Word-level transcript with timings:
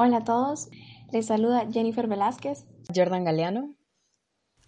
Hola 0.00 0.18
a 0.18 0.24
todos, 0.24 0.68
les 1.10 1.26
saluda 1.26 1.66
Jennifer 1.72 2.06
Velázquez, 2.06 2.64
Jordan 2.94 3.24
Galeano, 3.24 3.74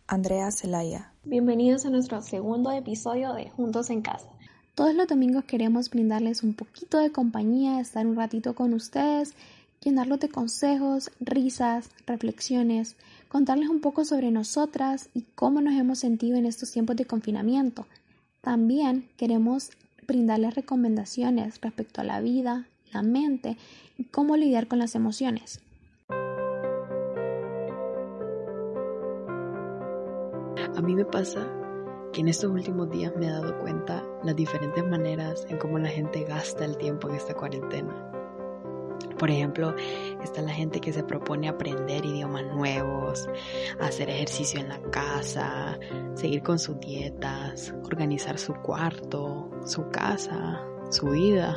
Andrea 0.09 0.51
Zelaya. 0.51 1.15
Bienvenidos 1.23 1.87
a 1.87 1.91
nuestro 1.91 2.21
segundo 2.21 2.73
episodio 2.73 3.33
de 3.35 3.49
Juntos 3.49 3.91
en 3.91 4.03
Casa. 4.03 4.29
Todos 4.75 4.93
los 4.93 5.07
domingos 5.07 5.45
queremos 5.45 5.89
brindarles 5.89 6.43
un 6.43 6.55
poquito 6.55 6.99
de 6.99 7.13
compañía, 7.13 7.79
estar 7.79 8.09
un 8.09 8.17
ratito 8.17 8.57
con 8.57 8.75
ustedes, 8.75 9.35
llenarlos 9.81 10.19
de 10.19 10.31
consejos, 10.31 11.13
risas, 11.21 11.91
reflexiones, 12.09 12.97
contarles 13.29 13.69
un 13.69 13.81
poco 13.81 14.05
sobre 14.05 14.33
nosotras 14.33 15.11
y 15.15 15.27
cómo 15.37 15.61
nos 15.61 15.75
hemos 15.75 16.01
sentido 16.01 16.39
en 16.39 16.47
estos 16.47 16.73
tiempos 16.73 16.97
de 16.97 17.05
confinamiento. 17.05 17.87
También 18.41 19.09
queremos 19.17 19.71
brindarles 20.09 20.57
recomendaciones 20.57 21.61
respecto 21.61 22.01
a 22.01 22.05
la 22.05 22.21
vida, 22.21 22.67
la 22.93 23.03
mente 23.03 23.57
y 23.99 24.05
cómo 24.05 24.37
lidiar 24.37 24.67
con 24.69 24.79
las 24.79 24.95
emociones. 24.95 25.61
A 30.77 30.83
mí 30.83 30.95
me 30.95 31.05
pasa 31.05 31.47
que 32.13 32.21
en 32.21 32.29
estos 32.29 32.51
últimos 32.51 32.91
días 32.91 33.13
me 33.17 33.27
he 33.27 33.31
dado 33.31 33.59
cuenta 33.59 34.05
las 34.25 34.35
diferentes 34.35 34.85
maneras 34.85 35.47
en 35.49 35.59
cómo 35.59 35.79
la 35.79 35.89
gente 35.89 36.25
gasta 36.25 36.65
el 36.65 36.77
tiempo 36.77 37.09
en 37.09 37.17
esta 37.17 37.35
cuarentena. 37.35 38.11
Por 39.19 39.31
ejemplo, 39.31 39.75
está 40.25 40.41
la 40.41 40.53
gente 40.53 40.81
que 40.81 40.95
se 40.95 41.05
propone 41.05 41.49
aprender 41.49 42.05
idiomas 42.07 42.45
nuevos, 42.47 43.29
hacer 43.79 44.09
ejercicio 44.09 44.61
en 44.61 44.71
la 44.71 44.81
casa, 44.91 45.79
seguir 46.15 46.43
con 46.43 46.59
sus 46.59 46.81
dietas, 46.81 47.75
organizar 47.85 48.39
su 48.39 48.55
cuarto, 48.55 49.51
su 49.67 49.91
casa, 49.91 50.65
su 50.91 51.11
vida. 51.11 51.55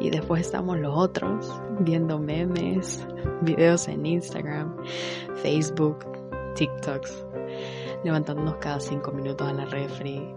Y 0.00 0.10
después 0.10 0.42
estamos 0.42 0.78
los 0.78 0.96
otros 0.96 1.52
viendo 1.80 2.18
memes, 2.18 3.06
videos 3.42 3.88
en 3.88 4.06
Instagram, 4.06 4.76
Facebook, 5.42 6.06
TikToks, 6.54 7.24
levantándonos 8.04 8.56
cada 8.56 8.80
cinco 8.80 9.12
minutos 9.12 9.48
a 9.48 9.52
la 9.52 9.64
refri. 9.64 10.34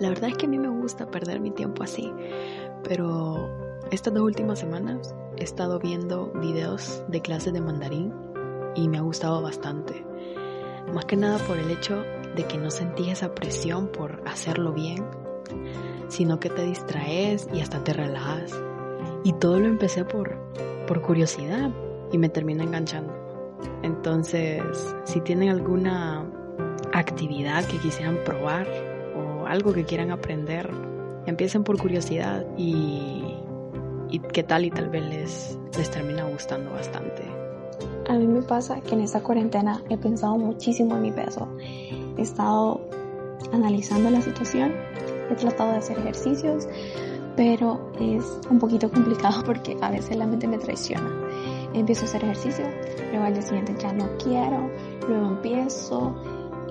La 0.00 0.08
verdad 0.08 0.30
es 0.30 0.36
que 0.36 0.46
a 0.46 0.48
mí 0.48 0.58
me 0.58 0.68
gusta 0.68 1.10
perder 1.10 1.40
mi 1.40 1.50
tiempo 1.50 1.82
así, 1.82 2.12
pero 2.82 3.48
estas 3.90 4.12
dos 4.12 4.22
últimas 4.22 4.58
semanas 4.58 5.14
he 5.36 5.44
estado 5.44 5.78
viendo 5.78 6.32
videos 6.40 7.02
de 7.08 7.20
clases 7.20 7.52
de 7.52 7.60
mandarín 7.60 8.12
y 8.74 8.88
me 8.88 8.98
ha 8.98 9.02
gustado 9.02 9.40
bastante. 9.40 10.04
Más 10.92 11.04
que 11.06 11.16
nada 11.16 11.38
por 11.46 11.58
el 11.58 11.70
hecho 11.70 12.02
de 12.36 12.44
que 12.44 12.58
no 12.58 12.70
sentí 12.70 13.10
esa 13.10 13.34
presión 13.34 13.88
por 13.88 14.22
hacerlo 14.26 14.72
bien, 14.72 15.04
sino 16.08 16.40
que 16.40 16.50
te 16.50 16.62
distraes 16.64 17.48
y 17.52 17.60
hasta 17.60 17.82
te 17.82 17.92
relajas. 17.92 18.52
Y 19.24 19.32
todo 19.32 19.58
lo 19.58 19.66
empecé 19.66 20.04
por, 20.04 20.36
por 20.86 21.02
curiosidad 21.02 21.70
y 22.12 22.18
me 22.18 22.28
termina 22.28 22.62
enganchando. 22.62 23.12
Entonces, 23.82 24.62
si 25.04 25.20
tienen 25.20 25.48
alguna 25.48 26.30
actividad 26.92 27.64
que 27.64 27.78
quisieran 27.78 28.18
probar 28.24 28.68
o 29.16 29.46
algo 29.46 29.72
que 29.72 29.84
quieran 29.84 30.10
aprender, 30.10 30.70
empiecen 31.26 31.64
por 31.64 31.78
curiosidad 31.78 32.46
y, 32.56 33.34
y 34.10 34.18
qué 34.20 34.42
tal 34.42 34.64
y 34.64 34.70
tal 34.70 34.90
vez 34.90 35.04
les, 35.04 35.58
les 35.76 35.90
termina 35.90 36.24
gustando 36.24 36.70
bastante. 36.70 37.22
A 38.08 38.14
mí 38.14 38.26
me 38.26 38.42
pasa 38.42 38.80
que 38.80 38.94
en 38.94 39.00
esta 39.00 39.20
cuarentena 39.20 39.82
he 39.88 39.96
pensado 39.96 40.36
muchísimo 40.36 40.96
en 40.96 41.02
mi 41.02 41.12
peso. 41.12 41.48
He 42.16 42.22
estado 42.22 42.80
analizando 43.52 44.10
la 44.10 44.20
situación, 44.20 44.72
he 45.30 45.34
tratado 45.34 45.72
de 45.72 45.78
hacer 45.78 45.98
ejercicios, 45.98 46.68
pero 47.36 47.90
es 47.98 48.24
un 48.50 48.58
poquito 48.58 48.90
complicado 48.90 49.42
porque 49.46 49.76
a 49.80 49.90
veces 49.90 50.16
la 50.16 50.26
mente 50.26 50.46
me 50.46 50.58
traiciona. 50.58 51.10
Empiezo 51.72 52.02
a 52.02 52.04
hacer 52.04 52.24
ejercicio, 52.24 52.64
luego 53.10 53.24
al 53.24 53.34
día 53.34 53.42
siguiente 53.42 53.74
ya 53.78 53.92
no 53.92 54.08
quiero, 54.18 54.70
luego 55.08 55.26
empiezo 55.26 56.14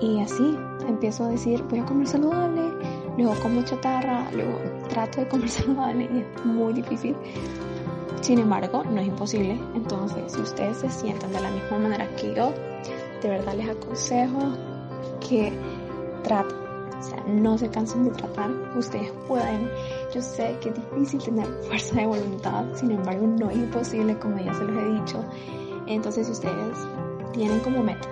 y 0.00 0.20
así 0.20 0.56
empiezo 0.88 1.24
a 1.24 1.28
decir 1.28 1.62
voy 1.64 1.80
a 1.80 1.84
comer 1.84 2.06
saludable, 2.06 2.62
luego 3.18 3.34
como 3.42 3.62
chatarra, 3.62 4.30
luego 4.32 4.58
trato 4.88 5.20
de 5.20 5.28
comer 5.28 5.48
saludable 5.50 6.04
y 6.12 6.18
es 6.20 6.46
muy 6.46 6.72
difícil. 6.72 7.14
Sin 8.22 8.38
embargo, 8.38 8.82
no 8.84 9.02
es 9.02 9.08
imposible. 9.08 9.60
Entonces, 9.74 10.32
si 10.32 10.40
ustedes 10.40 10.78
se 10.78 10.88
sientan 10.88 11.30
de 11.30 11.40
la 11.42 11.50
misma 11.50 11.78
manera 11.78 12.08
que 12.16 12.34
yo, 12.34 12.54
de 13.22 13.28
verdad 13.28 13.54
les 13.54 13.68
aconsejo 13.68 14.54
que 15.20 15.52
traten. 16.22 16.63
O 17.04 17.06
sea, 17.06 17.22
no 17.26 17.58
se 17.58 17.68
cansen 17.68 18.04
de 18.04 18.10
tratar. 18.12 18.50
Ustedes 18.76 19.12
pueden. 19.28 19.70
Yo 20.14 20.22
sé 20.22 20.56
que 20.62 20.70
es 20.70 20.74
difícil 20.74 21.22
tener 21.22 21.46
fuerza 21.64 21.96
de 21.96 22.06
voluntad. 22.06 22.64
Sin 22.74 22.92
embargo, 22.92 23.26
no 23.26 23.50
es 23.50 23.56
imposible, 23.56 24.18
como 24.18 24.38
ya 24.38 24.54
se 24.54 24.64
los 24.64 24.82
he 24.82 25.00
dicho. 25.00 25.24
Entonces, 25.86 26.26
si 26.26 26.32
ustedes 26.32 26.78
tienen 27.32 27.60
como 27.60 27.82
meta 27.82 28.08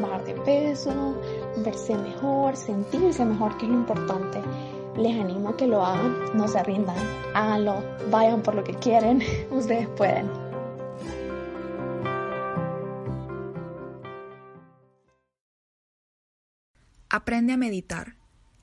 bajar 0.00 0.24
de 0.24 0.34
peso, 0.34 1.14
verse 1.58 1.96
mejor, 1.98 2.56
sentirse 2.56 3.24
mejor, 3.26 3.56
que 3.58 3.66
es 3.66 3.72
lo 3.72 3.78
importante. 3.78 4.40
Les 4.96 5.20
animo 5.20 5.50
a 5.50 5.56
que 5.56 5.66
lo 5.66 5.84
hagan, 5.84 6.16
no 6.34 6.48
se 6.48 6.62
rindan, 6.62 6.96
háganlo, 7.34 7.82
vayan 8.10 8.42
por 8.42 8.54
lo 8.54 8.64
que 8.64 8.74
quieren, 8.74 9.22
ustedes 9.50 9.88
pueden. 9.88 10.30
Aprende 17.10 17.52
a 17.52 17.56
meditar. 17.56 18.19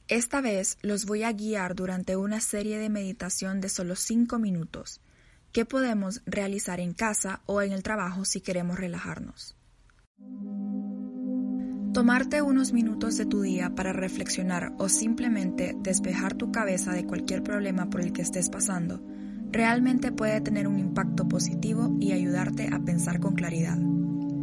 Esta 0.10 0.40
vez 0.40 0.78
los 0.82 1.06
voy 1.06 1.24
a 1.24 1.34
guiar 1.34 1.76
durante 1.76 2.16
una 2.16 2.40
serie 2.40 2.80
de 2.80 2.90
meditación 2.90 3.60
de 3.60 3.68
solo 3.68 3.98
5 3.98 4.40
minutos, 4.40 5.02
que 5.52 5.66
podemos 5.66 6.22
realizar 6.26 6.80
en 6.80 6.94
casa 6.94 7.42
o 7.46 7.62
en 7.62 7.74
el 7.74 7.84
trabajo 7.84 8.24
si 8.24 8.40
queremos 8.40 8.80
relajarnos. 8.80 9.58
Tomarte 11.94 12.42
unos 12.42 12.72
minutos 12.72 13.18
de 13.18 13.26
tu 13.26 13.42
día 13.42 13.76
para 13.76 13.92
reflexionar 13.92 14.72
o 14.78 14.88
simplemente 14.88 15.76
despejar 15.80 16.36
tu 16.36 16.54
cabeza 16.54 16.94
de 16.94 17.06
cualquier 17.06 17.44
problema 17.44 17.90
por 17.90 18.00
el 18.00 18.14
que 18.14 18.22
estés 18.22 18.50
pasando 18.50 19.04
realmente 19.52 20.14
puede 20.14 20.40
tener 20.40 20.70
un 20.70 20.80
impacto 20.80 21.28
positivo 21.28 21.98
y 22.00 22.14
ayudarte 22.14 22.70
a 22.72 22.80
pensar 22.80 23.20
con 23.20 23.36
claridad. 23.36 23.78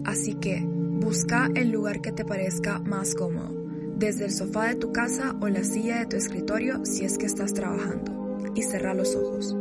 Así 0.04 0.34
que, 0.34 0.62
busca 0.66 1.48
el 1.54 1.70
lugar 1.70 2.02
que 2.02 2.12
te 2.12 2.24
parezca 2.24 2.80
más 2.80 3.14
cómodo, 3.14 3.63
desde 3.96 4.26
el 4.26 4.32
sofá 4.32 4.68
de 4.68 4.74
tu 4.74 4.92
casa 4.92 5.36
o 5.40 5.48
la 5.48 5.64
silla 5.64 5.98
de 5.98 6.06
tu 6.06 6.16
escritorio 6.16 6.84
si 6.84 7.04
es 7.04 7.18
que 7.18 7.26
estás 7.26 7.54
trabajando, 7.54 8.38
y 8.54 8.62
cerra 8.62 8.94
los 8.94 9.14
ojos. 9.14 9.56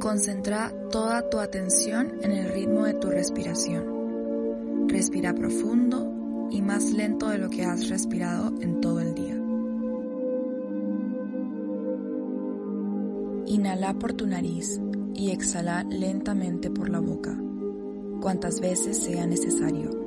Concentra 0.00 0.72
toda 0.90 1.28
tu 1.28 1.38
atención 1.38 2.14
en 2.22 2.32
el 2.32 2.52
ritmo 2.52 2.84
de 2.84 2.94
tu 2.94 3.08
respiración. 3.08 4.88
Respira 4.88 5.34
profundo 5.34 6.48
y 6.50 6.62
más 6.62 6.92
lento 6.92 7.28
de 7.28 7.38
lo 7.38 7.50
que 7.50 7.64
has 7.64 7.88
respirado 7.88 8.52
en 8.60 8.80
todo 8.80 9.00
el 9.00 9.14
día. 9.14 9.36
Inhala 13.46 13.94
por 13.94 14.12
tu 14.14 14.26
nariz 14.26 14.80
y 15.14 15.30
exhala 15.30 15.84
lentamente 15.84 16.70
por 16.70 16.88
la 16.88 17.00
boca, 17.00 17.36
cuantas 18.20 18.60
veces 18.60 18.96
sea 18.96 19.26
necesario. 19.26 19.99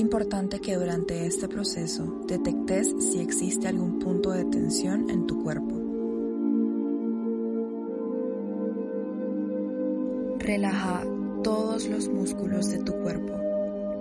Importante 0.00 0.60
que 0.60 0.76
durante 0.76 1.26
este 1.26 1.46
proceso 1.46 2.22
detectes 2.26 2.94
si 2.98 3.20
existe 3.20 3.68
algún 3.68 3.98
punto 3.98 4.32
de 4.32 4.44
tensión 4.46 5.10
en 5.10 5.26
tu 5.26 5.42
cuerpo. 5.42 5.76
Relaja 10.38 11.04
todos 11.44 11.86
los 11.88 12.08
músculos 12.08 12.70
de 12.70 12.78
tu 12.78 12.92
cuerpo 12.94 13.34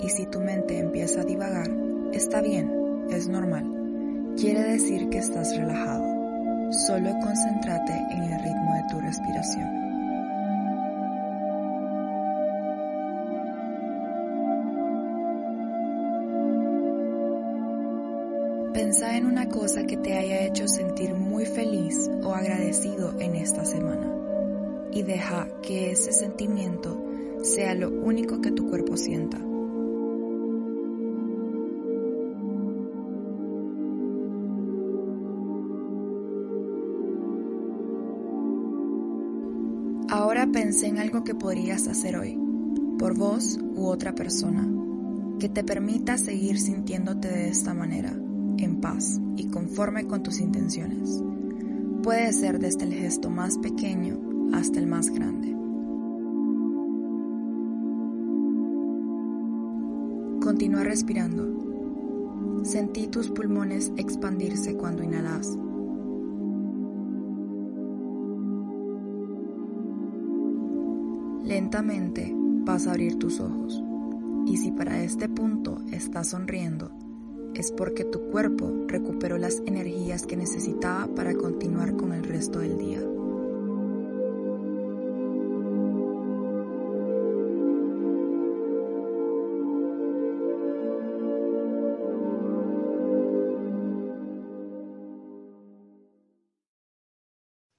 y 0.01 0.10
si 0.10 0.25
tu 0.25 0.40
mente 0.40 0.80
empieza 0.80 1.22
a 1.22 1.25
divagar, 1.25 1.69
está 2.13 2.42
bien, 2.42 2.72
es 3.10 3.28
normal. 3.28 4.34
Quiere 4.38 4.63
decir 4.63 5.10
que 5.10 5.18
estás 5.18 5.56
relajado. 5.57 6.06
Solo 6.88 7.12
concéntrate 7.22 7.94
en 8.12 8.24
el 8.24 8.44
ritmo 8.44 8.74
de 8.75 8.84
tu 8.90 9.00
respiración. 9.02 9.88
En 19.19 19.25
una 19.25 19.50
cosa 19.50 19.86
que 19.86 19.98
te 19.98 20.18
haya 20.18 20.45
hecho 20.45 20.66
sentir 20.69 21.13
muy 21.13 21.45
feliz 21.45 22.10
o 22.24 22.33
agradecido 22.33 23.19
en 23.19 23.36
esta 23.36 23.66
semana 23.66 24.16
y 24.94 25.04
deja 25.04 25.50
que 25.62 25.92
ese 25.92 26.13
sentimiento 26.13 27.04
sea 27.44 27.75
lo 27.75 27.89
único 27.89 28.39
que 28.39 28.51
tu 28.51 28.69
cuerpo 28.69 28.95
sienta. 28.95 29.38
Ahora 40.07 40.48
pensé 40.48 40.88
en 40.88 40.98
algo 40.98 41.25
que 41.25 41.36
podrías 41.36 41.88
hacer 41.88 42.16
hoy, 42.16 42.39
por 42.98 43.18
vos 43.18 43.60
u 43.75 43.86
otra 43.86 44.16
persona, 44.16 44.66
que 45.39 45.50
te 45.50 45.66
permita 45.66 46.18
seguir 46.18 46.57
sintiéndote 46.57 47.27
de 47.27 47.50
esta 47.50 47.74
manera, 47.74 48.18
en 48.63 48.81
paz 48.81 49.19
y 49.35 49.47
conforme 49.47 50.06
con 50.06 50.23
tus 50.23 50.39
intenciones. 50.39 51.23
Puede 52.03 52.31
ser 52.33 52.59
desde 52.59 52.85
el 52.85 52.94
gesto 52.94 53.29
más 53.29 53.57
pequeño 53.57 54.17
hasta 54.53 54.79
el 54.79 54.88
más 54.88 55.09
grande. 55.09 55.56
Continúa 60.41 60.83
respirando. 60.83 62.63
Sentí 62.63 63.07
tus 63.07 63.29
pulmones 63.29 63.91
expandirse 63.97 64.75
cuando 64.75 65.03
inhalas. 65.03 65.57
Lentamente 71.44 72.33
vas 72.35 72.88
a 72.88 72.91
abrir 72.91 73.17
tus 73.17 73.39
ojos 73.39 73.83
y 74.45 74.57
si 74.57 74.71
para 74.71 75.01
este 75.03 75.29
punto 75.29 75.81
estás 75.91 76.29
sonriendo, 76.29 76.91
es 77.56 77.72
porque 77.72 78.06
tu 78.06 78.30
cuerpo 78.31 78.72
recuperó 78.88 79.38
las 79.38 79.60
energías 79.66 80.25
que 80.25 80.38
necesitaba 80.38 81.07
para 81.16 81.34
continuar 81.36 81.96
con 81.96 82.13
el 82.13 82.24
resto 82.24 82.60
del 82.60 82.78
día. 82.78 83.00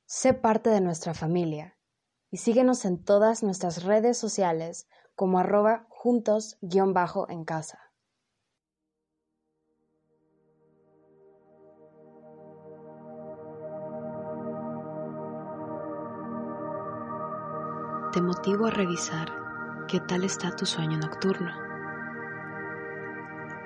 Sé 0.06 0.34
parte 0.34 0.68
de 0.68 0.82
nuestra 0.82 1.14
familia 1.14 1.78
y 2.30 2.36
síguenos 2.36 2.84
en 2.84 3.02
todas 3.02 3.42
nuestras 3.42 3.84
redes 3.84 4.18
sociales 4.18 4.86
como 5.14 5.38
arroba 5.38 5.86
juntos-en 5.88 7.44
casa. 7.44 7.89
Te 18.12 18.20
motivo 18.20 18.66
a 18.66 18.70
revisar 18.70 19.30
qué 19.86 20.00
tal 20.00 20.24
está 20.24 20.50
tu 20.56 20.66
sueño 20.66 20.98
nocturno. 20.98 21.52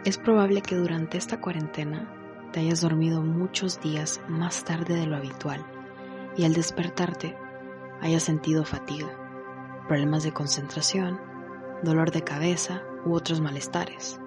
Es 0.05 0.19
probable 0.19 0.61
que 0.61 0.77
durante 0.77 1.17
esta 1.17 1.41
cuarentena 1.41 2.13
te 2.53 2.61
hayas 2.61 2.83
dormido 2.83 3.23
muchos 3.23 3.81
días 3.81 4.21
más 4.29 4.63
tarde 4.65 4.97
de 4.97 5.07
lo 5.07 5.17
habitual 5.17 5.65
y 6.37 6.45
al 6.45 6.53
despertarte 6.53 7.39
hayas 8.03 8.23
sentido 8.23 8.67
fatiga, 8.67 9.09
problemas 9.89 10.25
de 10.25 10.33
concentración, 10.33 11.19
dolor 11.83 12.11
de 12.11 12.21
cabeza 12.21 12.83
u 13.07 13.15
otros 13.15 13.41
malestares. 13.41 14.21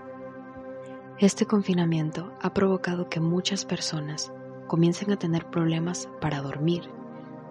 Este 1.19 1.45
confinamiento 1.45 2.33
ha 2.41 2.55
provocado 2.55 3.07
que 3.07 3.19
muchas 3.19 3.65
personas 3.65 4.33
comiencen 4.65 5.11
a 5.11 5.17
tener 5.17 5.45
problemas 5.51 6.09
para 6.19 6.41
dormir, 6.41 6.89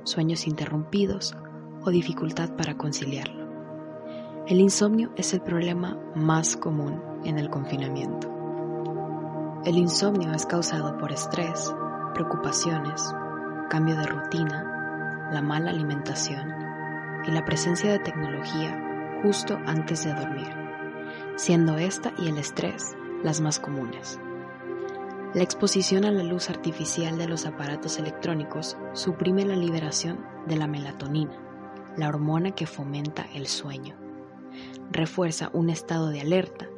sueños 0.02 0.48
interrumpidos 0.48 1.36
o 1.86 1.90
dificultad 1.90 2.50
para 2.56 2.76
conciliarlo. 2.76 3.46
El 4.46 4.60
insomnio 4.60 5.12
es 5.16 5.32
el 5.34 5.40
problema 5.40 5.96
más 6.14 6.56
común 6.56 7.00
en 7.24 7.38
el 7.38 7.48
confinamiento. 7.48 8.28
El 9.64 9.78
insomnio 9.78 10.32
es 10.32 10.46
causado 10.46 10.98
por 10.98 11.12
estrés, 11.12 11.72
preocupaciones, 12.14 13.02
cambio 13.70 13.96
de 13.96 14.06
rutina, 14.06 15.30
la 15.32 15.42
mala 15.42 15.70
alimentación 15.70 16.52
y 17.26 17.30
la 17.30 17.44
presencia 17.44 17.90
de 17.90 17.98
tecnología 18.00 19.20
justo 19.22 19.58
antes 19.66 20.04
de 20.04 20.14
dormir, 20.14 20.52
siendo 21.36 21.78
esta 21.78 22.12
y 22.18 22.28
el 22.28 22.38
estrés 22.38 22.96
las 23.22 23.40
más 23.40 23.58
comunes. 23.58 24.20
La 25.34 25.42
exposición 25.42 26.04
a 26.04 26.10
la 26.10 26.22
luz 26.22 26.50
artificial 26.50 27.18
de 27.18 27.28
los 27.28 27.46
aparatos 27.46 27.98
electrónicos 27.98 28.76
suprime 28.92 29.44
la 29.44 29.56
liberación 29.56 30.24
de 30.46 30.56
la 30.56 30.66
melatonina, 30.66 31.45
la 31.96 32.08
hormona 32.08 32.52
que 32.52 32.66
fomenta 32.66 33.26
el 33.34 33.46
sueño, 33.46 33.96
refuerza 34.90 35.50
un 35.52 35.70
estado 35.70 36.08
de 36.08 36.20
alerta 36.20 36.68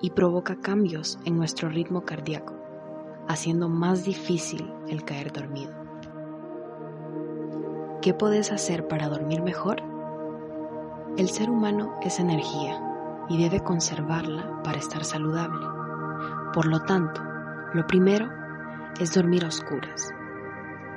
y 0.00 0.10
provoca 0.10 0.60
cambios 0.60 1.18
en 1.24 1.36
nuestro 1.36 1.68
ritmo 1.68 2.04
cardíaco, 2.04 2.54
haciendo 3.28 3.68
más 3.68 4.04
difícil 4.04 4.70
el 4.88 5.04
caer 5.04 5.32
dormido. 5.32 5.72
¿Qué 8.02 8.12
puedes 8.12 8.52
hacer 8.52 8.86
para 8.86 9.08
dormir 9.08 9.42
mejor? 9.42 9.82
El 11.16 11.28
ser 11.28 11.48
humano 11.48 11.94
es 12.02 12.18
energía 12.18 12.80
y 13.28 13.42
debe 13.42 13.60
conservarla 13.60 14.62
para 14.62 14.78
estar 14.78 15.04
saludable. 15.04 15.64
Por 16.52 16.66
lo 16.66 16.82
tanto, 16.82 17.22
lo 17.72 17.86
primero 17.86 18.28
es 19.00 19.14
dormir 19.14 19.44
a 19.44 19.48
oscuras. 19.48 20.10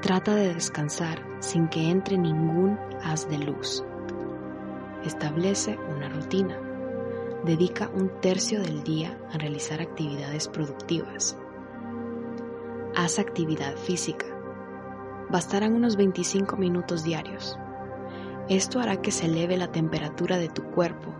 Trata 0.01 0.35
de 0.35 0.53
descansar 0.53 1.23
sin 1.39 1.67
que 1.67 1.89
entre 1.89 2.17
ningún 2.17 2.79
haz 3.03 3.29
de 3.29 3.37
luz. 3.37 3.83
Establece 5.03 5.77
una 5.95 6.09
rutina. 6.09 6.59
Dedica 7.43 7.89
un 7.93 8.09
tercio 8.21 8.61
del 8.61 8.83
día 8.83 9.17
a 9.31 9.37
realizar 9.37 9.81
actividades 9.81 10.47
productivas. 10.47 11.37
Haz 12.95 13.19
actividad 13.19 13.75
física 13.75 14.25
bastarán 15.29 15.73
unos 15.73 15.95
25 15.97 16.55
minutos 16.57 17.03
diarios. 17.03 17.59
Esto 18.49 18.79
hará 18.79 19.01
que 19.01 19.11
se 19.11 19.25
eleve 19.25 19.57
la 19.57 19.71
temperatura 19.71 20.37
de 20.37 20.47
tu 20.47 20.63
cuerpo 20.71 21.13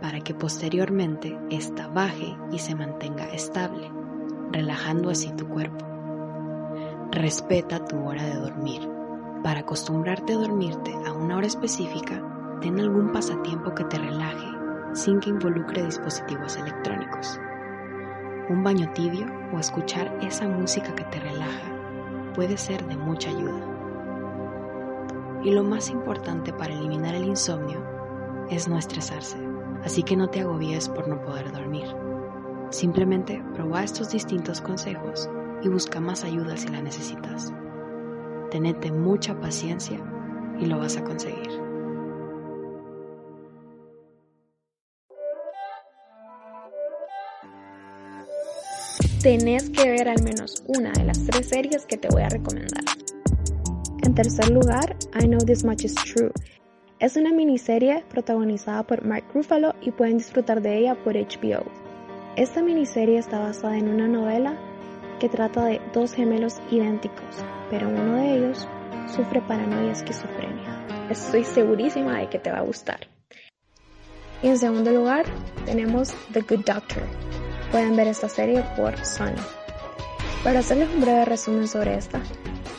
para 0.00 0.20
que 0.20 0.34
posteriormente 0.34 1.38
ésta 1.50 1.86
baje 1.86 2.36
y 2.50 2.58
se 2.58 2.74
mantenga 2.74 3.28
estable, 3.32 3.90
relajando 4.50 5.10
así 5.10 5.30
tu 5.32 5.46
cuerpo. 5.46 5.91
Respeta 7.12 7.78
tu 7.84 8.06
hora 8.06 8.22
de 8.22 8.36
dormir. 8.36 8.88
Para 9.42 9.60
acostumbrarte 9.60 10.32
a 10.32 10.38
dormirte 10.38 10.94
a 11.06 11.12
una 11.12 11.36
hora 11.36 11.46
específica, 11.46 12.22
ten 12.62 12.80
algún 12.80 13.12
pasatiempo 13.12 13.74
que 13.74 13.84
te 13.84 13.98
relaje 13.98 14.46
sin 14.94 15.20
que 15.20 15.28
involucre 15.28 15.84
dispositivos 15.84 16.56
electrónicos. 16.56 17.38
Un 18.48 18.62
baño 18.62 18.90
tibio 18.94 19.26
o 19.52 19.58
escuchar 19.58 20.10
esa 20.22 20.48
música 20.48 20.94
que 20.94 21.04
te 21.04 21.20
relaja 21.20 22.32
puede 22.34 22.56
ser 22.56 22.82
de 22.86 22.96
mucha 22.96 23.28
ayuda. 23.28 23.60
Y 25.44 25.50
lo 25.50 25.64
más 25.64 25.90
importante 25.90 26.50
para 26.54 26.72
eliminar 26.72 27.14
el 27.14 27.26
insomnio 27.26 27.84
es 28.48 28.68
no 28.68 28.78
estresarse, 28.78 29.36
así 29.84 30.02
que 30.02 30.16
no 30.16 30.30
te 30.30 30.40
agobies 30.40 30.88
por 30.88 31.08
no 31.08 31.20
poder 31.20 31.52
dormir. 31.52 31.94
Simplemente 32.70 33.44
prueba 33.52 33.84
estos 33.84 34.12
distintos 34.12 34.62
consejos 34.62 35.28
y 35.62 35.68
busca 35.68 36.00
más 36.00 36.24
ayuda 36.24 36.56
si 36.56 36.68
la 36.68 36.82
necesitas. 36.82 37.52
Tenete 38.50 38.92
mucha 38.92 39.38
paciencia 39.40 39.98
y 40.58 40.66
lo 40.66 40.78
vas 40.78 40.96
a 40.96 41.04
conseguir. 41.04 41.72
tenés 49.22 49.70
que 49.70 49.88
ver 49.88 50.08
al 50.08 50.20
menos 50.24 50.64
una 50.66 50.90
de 50.90 51.04
las 51.04 51.24
tres 51.24 51.48
series 51.48 51.86
que 51.86 51.96
te 51.96 52.08
voy 52.08 52.22
a 52.22 52.28
recomendar. 52.28 52.82
En 54.02 54.16
tercer 54.16 54.50
lugar, 54.50 54.96
I 55.14 55.26
Know 55.26 55.38
This 55.38 55.64
Much 55.64 55.84
Is 55.84 55.94
True. 55.94 56.32
Es 56.98 57.16
una 57.16 57.32
miniserie 57.32 58.04
protagonizada 58.08 58.82
por 58.82 59.04
Mark 59.04 59.24
Ruffalo 59.32 59.76
y 59.80 59.92
pueden 59.92 60.18
disfrutar 60.18 60.60
de 60.60 60.76
ella 60.76 60.96
por 61.04 61.14
HBO. 61.14 61.64
Esta 62.34 62.62
miniserie 62.62 63.18
está 63.18 63.38
basada 63.38 63.78
en 63.78 63.88
una 63.88 64.08
novela 64.08 64.58
que 65.22 65.28
trata 65.28 65.66
de 65.66 65.80
dos 65.94 66.14
gemelos 66.14 66.60
idénticos, 66.68 67.44
pero 67.70 67.88
uno 67.88 68.16
de 68.16 68.34
ellos 68.34 68.66
sufre 69.06 69.40
paranoia 69.40 69.86
y 69.86 69.90
esquizofrenia. 69.90 70.84
Estoy 71.10 71.44
segurísima 71.44 72.18
de 72.18 72.28
que 72.28 72.40
te 72.40 72.50
va 72.50 72.58
a 72.58 72.62
gustar. 72.62 73.06
Y 74.42 74.48
en 74.48 74.58
segundo 74.58 74.90
lugar, 74.90 75.24
tenemos 75.64 76.12
The 76.32 76.40
Good 76.40 76.64
Doctor, 76.64 77.04
pueden 77.70 77.94
ver 77.94 78.08
esta 78.08 78.28
serie 78.28 78.64
por 78.76 78.98
Sony. 79.06 79.38
Para 80.42 80.58
hacerles 80.58 80.88
un 80.92 81.02
breve 81.02 81.24
resumen 81.24 81.68
sobre 81.68 81.94
esta, 81.94 82.20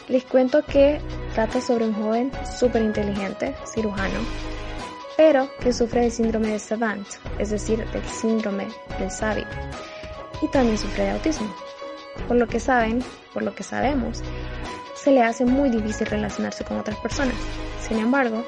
les 0.09 0.25
cuento 0.25 0.65
que 0.65 0.99
trata 1.33 1.61
sobre 1.61 1.85
un 1.85 1.93
joven 1.93 2.29
súper 2.59 2.81
inteligente, 2.81 3.55
cirujano, 3.73 4.19
pero 5.15 5.47
que 5.61 5.71
sufre 5.71 6.01
del 6.01 6.11
síndrome 6.11 6.49
de 6.49 6.59
Savant, 6.59 7.07
es 7.39 7.51
decir, 7.51 7.89
del 7.91 8.03
síndrome 8.03 8.67
del 8.99 9.11
sabio, 9.11 9.45
y 10.41 10.49
también 10.49 10.77
sufre 10.77 11.05
de 11.05 11.11
autismo. 11.11 11.47
Por 12.27 12.37
lo 12.37 12.47
que 12.47 12.59
saben, 12.59 13.03
por 13.33 13.43
lo 13.43 13.53
que 13.55 13.63
sabemos, 13.63 14.21
se 14.95 15.11
le 15.11 15.21
hace 15.21 15.45
muy 15.45 15.69
difícil 15.69 16.07
relacionarse 16.07 16.63
con 16.63 16.77
otras 16.77 16.97
personas. 16.99 17.35
Sin 17.81 17.99
embargo, 17.99 18.43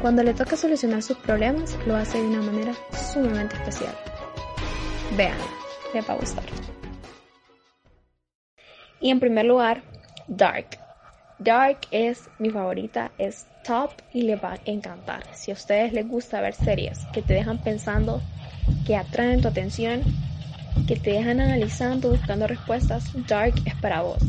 cuando 0.00 0.22
le 0.22 0.34
toca 0.34 0.56
solucionar 0.56 1.02
sus 1.02 1.16
problemas, 1.18 1.78
lo 1.86 1.96
hace 1.96 2.18
de 2.18 2.28
una 2.28 2.42
manera 2.42 2.72
sumamente 3.12 3.56
especial. 3.56 3.94
Vean 5.16 5.36
le 5.92 6.00
va 6.00 6.14
a 6.14 6.16
gustar. 6.16 6.44
Y 9.00 9.10
en 9.10 9.20
primer 9.20 9.44
lugar, 9.44 9.82
Dark. 10.28 10.78
Dark 11.38 11.78
es 11.90 12.30
mi 12.38 12.50
favorita, 12.50 13.10
es 13.18 13.46
top 13.64 13.90
y 14.12 14.22
le 14.22 14.36
va 14.36 14.52
a 14.52 14.58
encantar. 14.64 15.24
Si 15.34 15.50
a 15.50 15.54
ustedes 15.54 15.92
les 15.92 16.08
gusta 16.08 16.40
ver 16.40 16.54
series 16.54 17.00
que 17.12 17.20
te 17.20 17.34
dejan 17.34 17.58
pensando, 17.58 18.22
que 18.86 18.96
atraen 18.96 19.42
tu 19.42 19.48
atención, 19.48 20.02
que 20.86 20.96
te 20.96 21.12
dejan 21.12 21.40
analizando, 21.40 22.10
buscando 22.10 22.46
respuestas, 22.46 23.04
Dark 23.26 23.54
es 23.64 23.74
para 23.76 24.02
vos. 24.02 24.22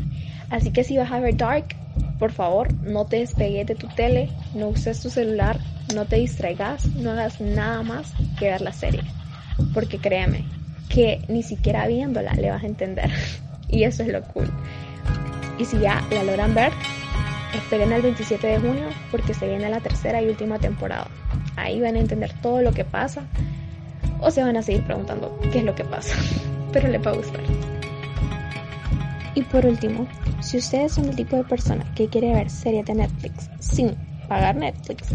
Así 0.50 0.70
que 0.70 0.84
si 0.84 0.96
vas 0.96 1.10
a 1.10 1.20
ver 1.20 1.36
Dark, 1.36 1.76
por 2.18 2.32
favor, 2.32 2.72
no 2.82 3.06
te 3.06 3.18
despegues 3.18 3.66
de 3.66 3.74
tu 3.74 3.88
tele, 3.88 4.30
no 4.54 4.68
uses 4.68 5.00
tu 5.00 5.10
celular, 5.10 5.58
no 5.94 6.04
te 6.06 6.16
distraigas, 6.16 6.86
no 6.94 7.10
hagas 7.10 7.40
nada 7.40 7.82
más 7.82 8.12
que 8.38 8.46
ver 8.46 8.60
la 8.60 8.72
serie. 8.72 9.02
Porque 9.72 9.98
créeme, 9.98 10.44
que 10.88 11.22
ni 11.28 11.42
siquiera 11.42 11.86
viéndola 11.86 12.32
le 12.34 12.50
vas 12.50 12.62
a 12.62 12.66
entender. 12.66 13.10
y 13.68 13.84
eso 13.84 14.02
es 14.02 14.10
lo 14.10 14.22
cool. 14.28 14.50
Y 15.58 15.64
si 15.64 15.78
ya 15.78 16.06
la 16.10 16.24
logran 16.24 16.54
ver, 16.54 16.72
esperen 17.54 17.92
el 17.92 18.02
27 18.02 18.46
de 18.46 18.58
junio 18.58 18.88
porque 19.10 19.34
se 19.34 19.48
viene 19.48 19.68
la 19.68 19.80
tercera 19.80 20.20
y 20.22 20.28
última 20.28 20.58
temporada. 20.58 21.08
Ahí 21.56 21.80
van 21.80 21.96
a 21.96 22.00
entender 22.00 22.32
todo 22.40 22.62
lo 22.62 22.72
que 22.72 22.84
pasa 22.84 23.26
o 24.20 24.30
se 24.30 24.42
van 24.42 24.56
a 24.56 24.62
seguir 24.62 24.84
preguntando 24.84 25.38
qué 25.52 25.58
es 25.58 25.64
lo 25.64 25.74
que 25.74 25.84
pasa. 25.84 26.16
Pero 26.72 26.88
les 26.88 27.04
va 27.04 27.10
a 27.10 27.14
gustar. 27.14 27.42
Y 29.34 29.42
por 29.42 29.66
último, 29.66 30.06
si 30.40 30.58
ustedes 30.58 30.92
son 30.92 31.08
el 31.08 31.16
tipo 31.16 31.36
de 31.36 31.44
persona 31.44 31.84
que 31.94 32.08
quiere 32.08 32.32
ver 32.32 32.48
series 32.48 32.86
de 32.86 32.94
Netflix 32.94 33.50
sin 33.58 33.96
pagar 34.28 34.54
Netflix, 34.56 35.08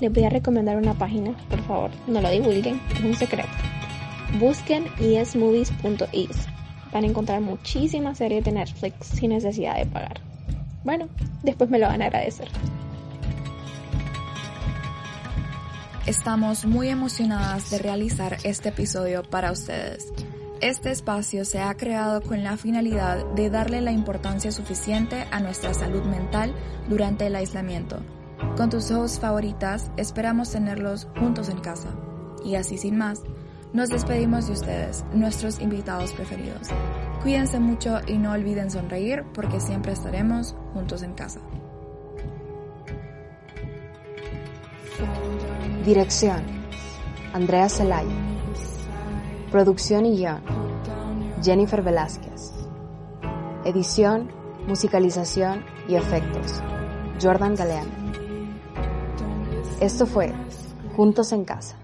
les 0.00 0.12
voy 0.12 0.24
a 0.24 0.30
recomendar 0.30 0.76
una 0.76 0.94
página, 0.94 1.34
por 1.48 1.62
favor, 1.62 1.90
no 2.06 2.20
lo 2.20 2.30
divulguen, 2.30 2.80
es 2.94 3.00
un 3.00 3.14
secreto. 3.14 3.48
Busquen 4.38 4.86
esmovies.is. 5.00 6.48
Van 6.92 7.04
a 7.04 7.06
encontrar 7.06 7.40
muchísimas 7.40 8.18
series 8.18 8.44
de 8.44 8.52
Netflix 8.52 9.06
sin 9.06 9.30
necesidad 9.30 9.76
de 9.76 9.86
pagar. 9.86 10.20
Bueno, 10.84 11.08
después 11.42 11.70
me 11.70 11.78
lo 11.78 11.86
van 11.86 12.02
a 12.02 12.06
agradecer. 12.06 12.48
Estamos 16.06 16.66
muy 16.66 16.88
emocionadas 16.88 17.70
de 17.70 17.78
realizar 17.78 18.36
este 18.42 18.70
episodio 18.70 19.22
para 19.22 19.52
ustedes. 19.52 20.12
Este 20.60 20.90
espacio 20.90 21.44
se 21.44 21.60
ha 21.60 21.72
creado 21.76 22.22
con 22.22 22.42
la 22.42 22.56
finalidad 22.56 23.24
de 23.36 23.50
darle 23.50 23.80
la 23.80 23.92
importancia 23.92 24.50
suficiente 24.50 25.28
a 25.30 25.38
nuestra 25.38 25.72
salud 25.74 26.02
mental 26.02 26.56
durante 26.88 27.28
el 27.28 27.36
aislamiento. 27.36 28.02
Con 28.56 28.68
tus 28.68 28.90
ojos 28.90 29.20
favoritas 29.20 29.92
esperamos 29.96 30.50
tenerlos 30.50 31.06
juntos 31.20 31.48
en 31.48 31.60
casa. 31.60 31.90
Y 32.44 32.56
así 32.56 32.78
sin 32.78 32.98
más, 32.98 33.22
nos 33.72 33.88
despedimos 33.88 34.48
de 34.48 34.54
ustedes, 34.54 35.04
nuestros 35.14 35.60
invitados 35.60 36.10
preferidos. 36.10 36.66
Cuídense 37.22 37.60
mucho 37.60 38.00
y 38.08 38.18
no 38.18 38.32
olviden 38.32 38.72
sonreír 38.72 39.22
porque 39.32 39.60
siempre 39.60 39.92
estaremos 39.92 40.56
juntos 40.74 41.04
en 41.04 41.14
casa. 41.14 41.40
Dirección. 45.84 46.44
Andrea 47.32 47.68
Celaya. 47.68 48.14
Producción 49.50 50.06
y 50.06 50.16
guion. 50.16 50.40
Jennifer 51.42 51.82
Velázquez. 51.82 52.52
Edición, 53.64 54.30
musicalización 54.68 55.64
y 55.88 55.96
efectos. 55.96 56.62
Jordan 57.20 57.56
Galeano. 57.56 57.90
Esto 59.80 60.06
fue 60.06 60.32
Juntos 60.94 61.32
en 61.32 61.44
Casa. 61.44 61.81